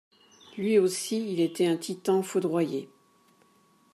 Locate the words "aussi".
0.79-1.31